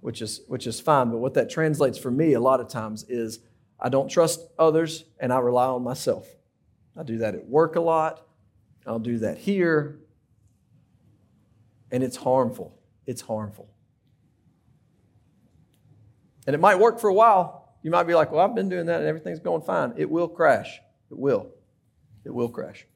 [0.00, 1.10] which is which is fine.
[1.10, 3.40] But what that translates for me a lot of times is
[3.80, 6.28] I don't trust others and I rely on myself.
[6.94, 8.26] I do that at work a lot.
[8.86, 10.00] I'll do that here.
[11.90, 12.78] And it's harmful.
[13.06, 13.70] It's harmful.
[16.46, 18.86] And it might work for a while, you might be like, well, I've been doing
[18.86, 19.94] that and everything's going fine.
[19.96, 20.80] It will crash.
[21.10, 21.48] It will.
[22.24, 22.86] It will crash.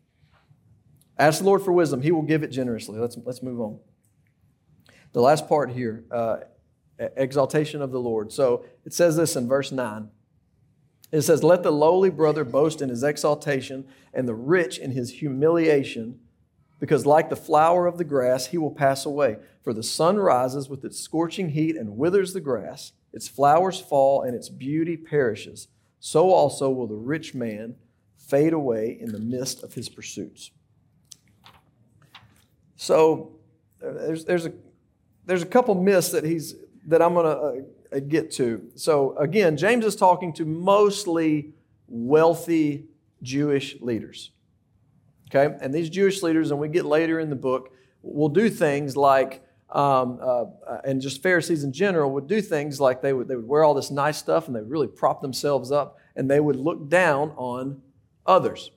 [1.19, 2.03] Ask the Lord for wisdom.
[2.03, 2.99] He will give it generously.
[2.99, 3.79] Let's, let's move on.
[5.13, 6.39] The last part here, uh,
[6.99, 8.33] exaltation of the Lord.
[8.33, 10.09] So it says this in verse 9.
[11.11, 15.11] It says, Let the lowly brother boast in his exaltation, and the rich in his
[15.11, 16.19] humiliation,
[16.81, 19.37] because like the flower of the grass, he will pass away.
[19.63, 24.23] For the sun rises with its scorching heat and withers the grass, its flowers fall,
[24.23, 25.69] and its beauty perishes.
[26.01, 27.77] So also will the rich man
[28.17, 30.51] fade away in the midst of his pursuits.
[32.77, 33.37] So
[33.81, 34.53] there's, there's, a,
[35.27, 36.57] there's a couple myths that, he's,
[36.87, 38.71] that I'm going to uh, get to.
[38.75, 41.53] So again, James is talking to mostly
[41.87, 42.87] wealthy
[43.23, 44.33] Jewish leaders.
[45.29, 45.55] Okay?
[45.61, 47.71] And these Jewish leaders, and we get later in the book,
[48.03, 50.45] will do things like, um, uh,
[50.85, 53.73] and just Pharisees in general would do things like they would, they would wear all
[53.73, 57.31] this nice stuff and they would really prop themselves up and they would look down
[57.37, 57.81] on
[58.27, 58.71] others.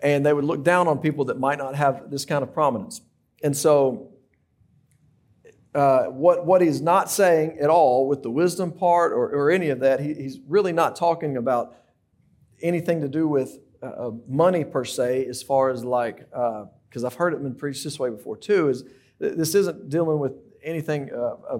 [0.00, 3.00] And they would look down on people that might not have this kind of prominence.
[3.42, 4.10] And so,
[5.74, 9.70] uh, what, what he's not saying at all with the wisdom part or, or any
[9.70, 11.74] of that, he, he's really not talking about
[12.60, 17.06] anything to do with uh, uh money per se, as far as like, because uh,
[17.06, 18.84] I've heard it been preached this way before too, is
[19.22, 21.58] this isn't dealing with anything uh,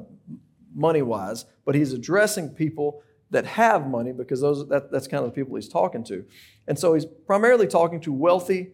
[0.74, 5.30] money wise, but he's addressing people that have money because those, that, that's kind of
[5.30, 6.24] the people he's talking to.
[6.68, 8.72] And so he's primarily talking to wealthy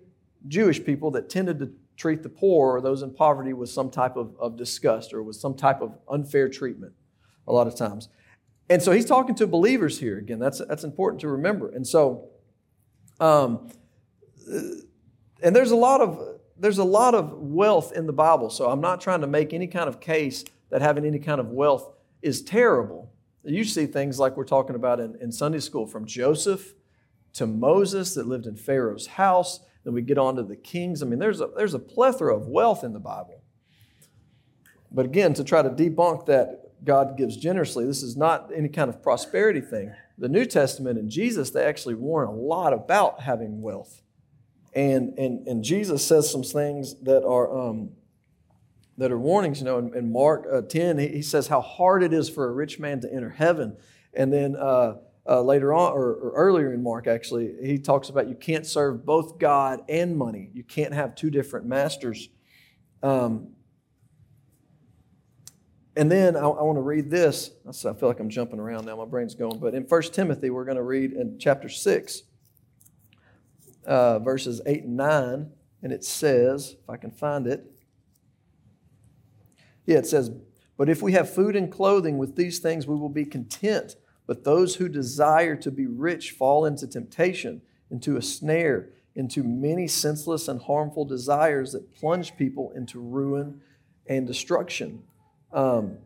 [0.49, 4.17] Jewish people that tended to treat the poor or those in poverty with some type
[4.17, 6.93] of, of disgust or with some type of unfair treatment
[7.47, 8.09] a lot of times.
[8.71, 10.19] And so he's talking to believers here.
[10.19, 11.71] Again, that's, that's important to remember.
[11.71, 12.29] And so,
[13.21, 13.69] um,
[15.43, 18.51] and there's a lot of there's a lot of wealth in the Bible.
[18.51, 21.49] So I'm not trying to make any kind of case that having any kind of
[21.49, 23.13] wealth is terrible.
[23.45, 26.75] You see things like we're talking about in, in Sunday school from Joseph
[27.35, 29.61] to Moses that lived in Pharaoh's house.
[29.85, 31.03] Then we get on to the kings.
[31.03, 33.43] I mean, there's a, there's a plethora of wealth in the Bible.
[34.91, 38.89] But again, to try to debunk that God gives generously, this is not any kind
[38.89, 39.93] of prosperity thing.
[40.17, 44.03] The New Testament and Jesus, they actually warn a lot about having wealth.
[44.75, 47.91] And, and, and Jesus says some things that are, um,
[48.99, 49.61] that are warnings.
[49.61, 52.49] You know, in, in Mark uh, 10, he, he, says how hard it is for
[52.49, 53.77] a rich man to enter heaven.
[54.15, 54.97] And then uh,
[55.27, 59.05] uh, later on, or, or, earlier in Mark, actually, he talks about you can't serve
[59.05, 60.51] both God and money.
[60.53, 62.29] You can't have two different masters.
[63.03, 63.49] Um,
[65.97, 67.51] and then I, I want to read this.
[67.67, 68.97] I feel like I'm jumping around now.
[68.97, 69.59] My brain's going.
[69.59, 72.23] But in 1 Timothy, we're going to read in chapter 6,
[73.89, 75.51] uh, verses 8 and 9.
[75.83, 77.65] And it says, if I can find it,
[79.87, 80.31] yeah, it says,
[80.77, 83.97] But if we have food and clothing with these things, we will be content.
[84.27, 89.89] But those who desire to be rich fall into temptation, into a snare, into many
[89.89, 93.63] senseless and harmful desires that plunge people into ruin
[94.07, 95.03] and destruction.
[95.53, 95.97] Um,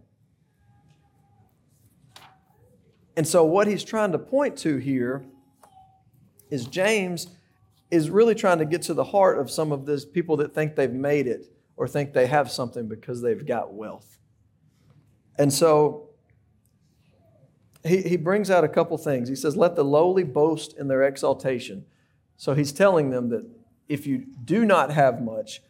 [3.17, 5.25] and so, what he's trying to point to here
[6.51, 7.27] is James
[7.93, 10.75] is really trying to get to the heart of some of these people that think
[10.75, 14.19] they've made it or think they have something because they've got wealth.
[15.39, 16.09] And so,
[17.85, 19.29] he, he brings out a couple things.
[19.29, 21.85] He says, Let the lowly boast in their exaltation.
[22.37, 23.45] So he's telling them that
[23.89, 25.63] if you do not have much,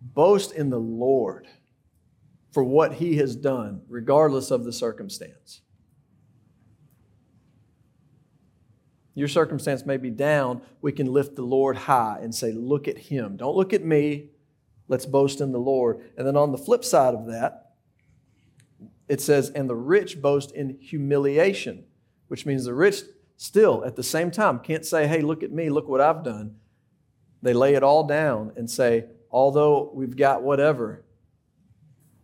[0.00, 1.46] boast in the Lord
[2.52, 5.60] for what he has done, regardless of the circumstance.
[9.16, 10.60] Your circumstance may be down.
[10.82, 13.38] We can lift the Lord high and say, Look at him.
[13.38, 14.28] Don't look at me.
[14.88, 16.04] Let's boast in the Lord.
[16.18, 17.72] And then on the flip side of that,
[19.08, 21.84] it says, and the rich boast in humiliation,
[22.28, 23.02] which means the rich
[23.36, 26.56] still at the same time can't say, hey, look at me, look what I've done.
[27.42, 31.04] They lay it all down and say, although we've got whatever,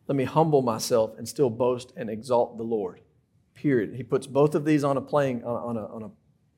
[0.08, 3.00] let me humble myself and still boast and exalt the Lord.
[3.54, 3.94] Period.
[3.94, 6.10] He puts both of these on a playing on a, on a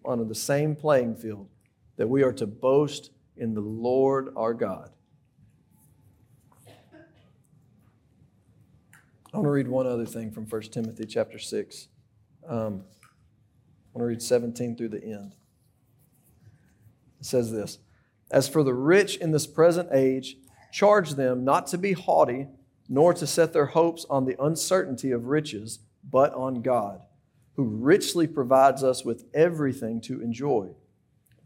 [0.05, 1.49] on the same playing field
[1.97, 4.91] that we are to boast in the Lord our God.
[9.33, 11.89] I want to read one other thing from 1 Timothy chapter 6.
[12.49, 12.85] Um,
[13.95, 15.35] I want to read 17 through the end.
[17.19, 17.79] It says this
[18.31, 20.37] As for the rich in this present age,
[20.73, 22.47] charge them not to be haughty,
[22.89, 27.03] nor to set their hopes on the uncertainty of riches, but on God,
[27.55, 30.71] who richly provides us with everything to enjoy.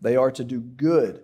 [0.00, 1.22] They are to do good,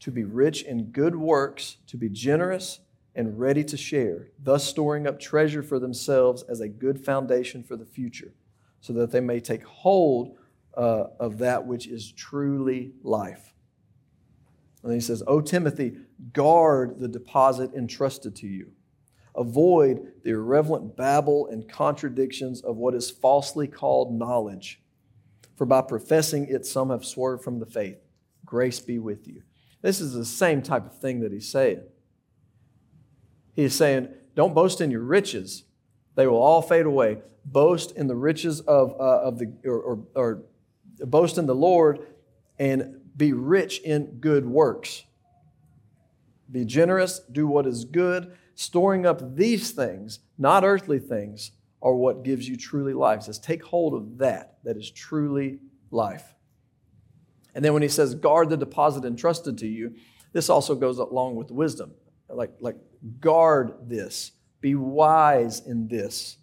[0.00, 2.80] to be rich in good works, to be generous
[3.14, 7.76] and ready to share, thus storing up treasure for themselves as a good foundation for
[7.76, 8.34] the future,
[8.80, 10.36] so that they may take hold
[10.76, 13.54] uh, of that which is truly life.
[14.82, 15.96] And he says, O Timothy,
[16.32, 18.72] guard the deposit entrusted to you.
[19.36, 24.80] Avoid the irreverent babble and contradictions of what is falsely called knowledge.
[25.56, 27.98] For by professing it, some have swerved from the faith.
[28.44, 29.42] Grace be with you.
[29.82, 31.82] This is the same type of thing that he's saying.
[33.54, 35.64] He's saying, Don't boast in your riches,
[36.14, 37.18] they will all fade away.
[37.44, 40.42] Boast in the riches of, uh, of the, or, or, or
[41.00, 42.06] boast in the Lord
[42.58, 45.04] and be rich in good works.
[46.50, 52.24] Be generous, do what is good, storing up these things, not earthly things, are what
[52.24, 53.20] gives you truly life.
[53.20, 56.34] He says, take hold of that, that is truly life.
[57.54, 59.94] And then when he says, guard the deposit entrusted to you,
[60.32, 61.92] this also goes along with wisdom.
[62.28, 62.76] Like, like
[63.20, 66.38] guard this, be wise in this.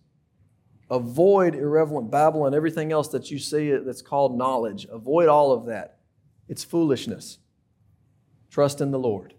[0.89, 4.86] Avoid irrelevant babble and everything else that you see that's called knowledge.
[4.91, 5.97] Avoid all of that.
[6.47, 7.39] It's foolishness.
[8.49, 9.34] Trust in the Lord.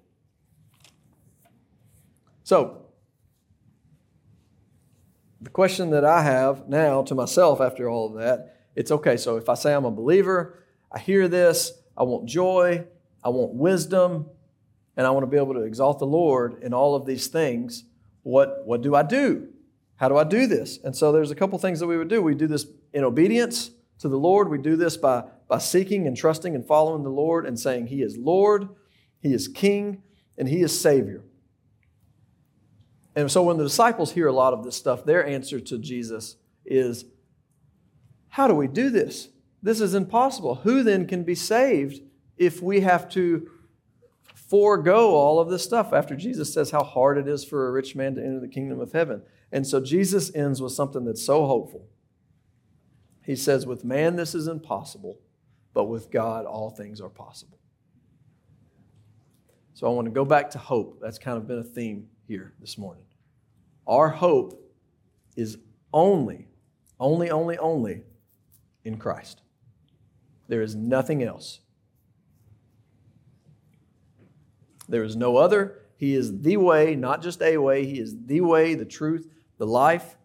[2.45, 2.83] So,
[5.41, 9.17] the question that I have now to myself after all of that, it's okay.
[9.17, 12.85] So, if I say I'm a believer, I hear this, I want joy,
[13.25, 14.27] I want wisdom,
[14.97, 17.85] and I want to be able to exalt the Lord in all of these things,
[18.23, 19.49] what, what do I do?
[19.97, 20.79] How do I do this?
[20.85, 22.21] And so there's a couple things that we would do.
[22.23, 23.71] We do this in obedience
[24.01, 24.51] to the Lord.
[24.51, 28.03] We do this by, by seeking and trusting and following the Lord and saying, He
[28.03, 28.69] is Lord,
[29.21, 30.03] He is King,
[30.37, 31.23] and He is Savior.
[33.17, 36.37] And so when the disciples hear a lot of this stuff, their answer to Jesus
[36.65, 37.05] is,
[38.29, 39.29] How do we do this?
[39.63, 40.57] This is impossible.
[40.57, 42.03] Who then can be saved
[42.37, 43.49] if we have to
[44.35, 47.97] forego all of this stuff after Jesus says how hard it is for a rich
[47.97, 49.23] man to enter the kingdom of heaven?
[49.53, 51.87] And so Jesus ends with something that's so hopeful.
[53.25, 55.21] He says, With man, this is impossible,
[55.73, 57.59] but with God, all things are possible.
[59.75, 60.99] So I want to go back to hope.
[61.01, 63.05] That's kind of been a theme here this morning.
[63.87, 64.61] Our hope
[65.37, 65.59] is
[65.93, 66.49] only,
[66.99, 68.03] only, only, only
[68.85, 69.43] in Christ.
[70.49, 71.61] There is nothing else.
[74.89, 75.81] There is no other.
[75.97, 77.87] He is the way, not just a way.
[77.87, 80.17] He is the way, the truth, the life.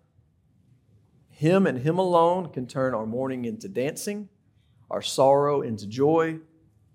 [1.30, 4.28] Him and Him alone can turn our mourning into dancing,
[4.92, 6.40] our sorrow into joy.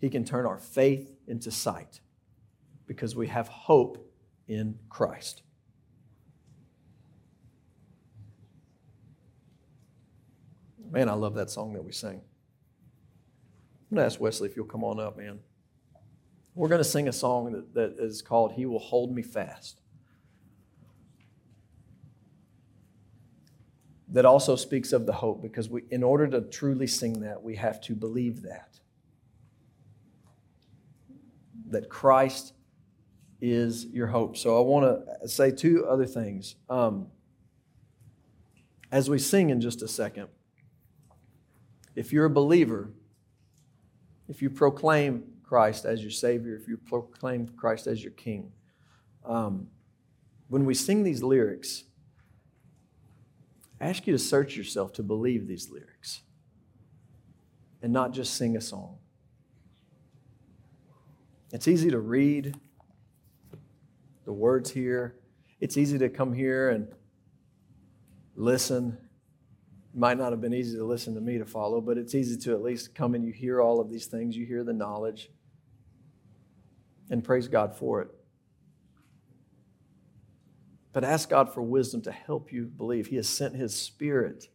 [0.00, 2.00] He can turn our faith into sight
[2.86, 4.13] because we have hope
[4.48, 5.42] in Christ.
[10.90, 12.20] Man, I love that song that we sang.
[13.90, 15.40] I'm going to ask Wesley if you'll come on up, man.
[16.54, 19.80] We're going to sing a song that, that is called He Will Hold Me Fast.
[24.08, 27.56] That also speaks of the hope because we, in order to truly sing that, we
[27.56, 28.78] have to believe that.
[31.66, 32.53] That Christ
[33.52, 34.38] is your hope.
[34.38, 36.56] So I want to say two other things.
[36.70, 37.08] Um,
[38.90, 40.28] as we sing in just a second,
[41.94, 42.90] if you're a believer,
[44.28, 48.50] if you proclaim Christ as your Savior, if you proclaim Christ as your King,
[49.26, 49.68] um,
[50.48, 51.84] when we sing these lyrics,
[53.78, 56.22] I ask you to search yourself to believe these lyrics
[57.82, 58.96] and not just sing a song.
[61.52, 62.56] It's easy to read
[64.24, 65.16] the words here.
[65.60, 66.88] It's easy to come here and
[68.34, 68.98] listen.
[69.92, 72.36] It might not have been easy to listen to me to follow, but it's easy
[72.38, 74.36] to at least come and you hear all of these things.
[74.36, 75.30] You hear the knowledge.
[77.10, 78.08] And praise God for it.
[80.92, 83.08] But ask God for wisdom to help you believe.
[83.08, 84.48] He has sent His Spirit,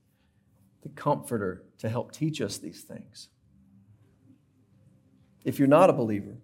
[0.81, 3.27] the Comforter, to help teach us these things.
[5.43, 6.37] If you're not a believer,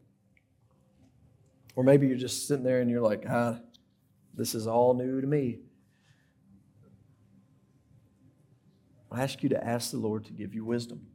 [1.75, 3.59] or maybe you're just sitting there and you're like, ah,
[4.33, 5.59] this is all new to me.
[9.11, 11.07] I ask you to ask the Lord to give you wisdom.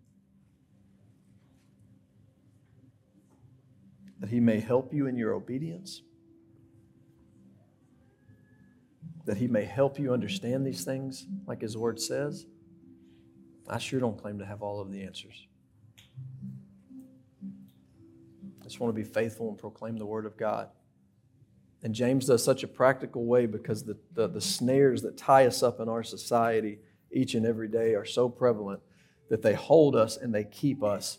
[4.21, 6.03] That He may help you in your obedience.
[9.27, 12.47] That He may help you understand these things like His Word says.
[13.69, 15.47] I sure don't claim to have all of the answers
[18.71, 20.69] just want to be faithful and proclaim the word of God.
[21.83, 25.63] And James does such a practical way because the, the, the, snares that tie us
[25.63, 26.79] up in our society
[27.11, 28.81] each and every day are so prevalent
[29.29, 31.19] that they hold us and they keep us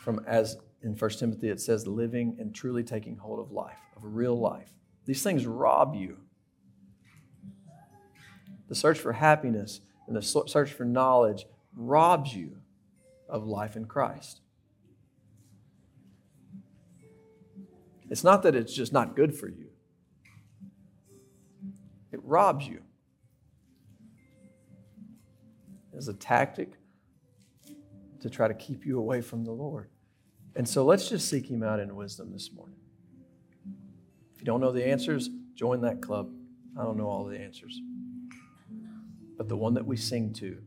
[0.00, 4.02] from, as in 1 Timothy it says, living and truly taking hold of life, of
[4.04, 4.70] real life.
[5.06, 6.18] These things rob you.
[8.68, 12.58] The search for happiness and the search for knowledge robs you
[13.28, 14.40] of life in Christ.
[18.10, 19.68] It's not that it's just not good for you.
[22.12, 22.80] it robs you.
[25.94, 26.72] It's a tactic
[28.20, 29.88] to try to keep you away from the Lord.
[30.56, 32.78] And so let's just seek Him out in wisdom this morning.
[34.34, 36.30] If you don't know the answers, join that club.
[36.78, 37.80] I don't know all the answers.
[39.36, 40.58] But the one that we sing to,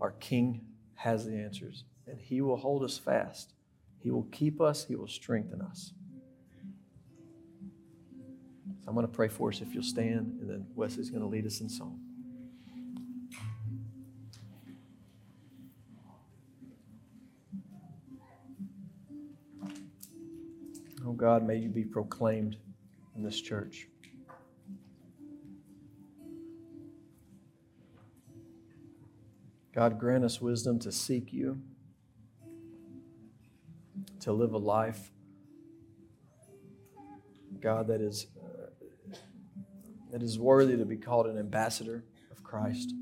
[0.00, 0.62] our King
[0.94, 3.54] has the answers, and He will hold us fast.
[4.00, 5.92] He will keep us, He will strengthen us.
[8.82, 11.28] So I'm going to pray for us if you'll stand, and then Wesley's going to
[11.28, 12.00] lead us in song.
[21.06, 22.56] Oh God, may you be proclaimed
[23.14, 23.86] in this church.
[29.72, 31.60] God, grant us wisdom to seek you,
[34.20, 35.12] to live a life,
[37.60, 38.26] God, that is,
[40.12, 42.92] that is worthy to be called an ambassador of Christ.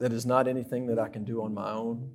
[0.00, 2.10] That is not anything that I can do on my own.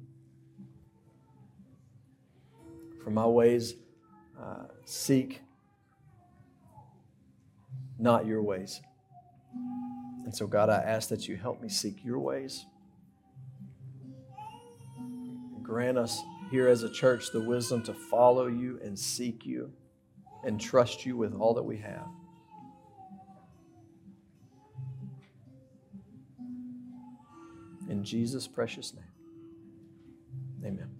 [3.01, 3.75] For my ways
[4.37, 5.41] uh, seek
[7.97, 8.81] not your ways.
[10.25, 12.65] And so, God, I ask that you help me seek your ways.
[15.63, 19.71] Grant us here as a church the wisdom to follow you and seek you
[20.43, 22.07] and trust you with all that we have.
[27.89, 29.03] In Jesus' precious name,
[30.65, 30.96] amen.